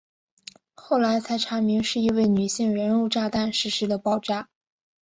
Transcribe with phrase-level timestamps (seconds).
[0.73, 4.49] 后来才查明是一位女性人肉炸弹实施了爆炸。